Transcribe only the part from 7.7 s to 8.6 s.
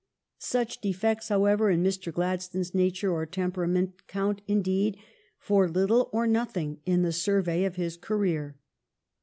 his career.